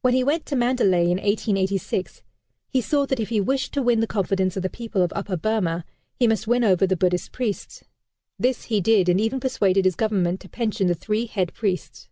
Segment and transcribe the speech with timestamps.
[0.00, 2.24] When he went to Mandalay, in 1886,
[2.68, 5.36] he saw that if he wished to win the confidence of the people of Upper
[5.36, 5.84] Burmah,
[6.18, 7.84] he must win over the Buddhist priests.
[8.40, 12.08] This he did, and even persuaded his Government to pension the three head priests.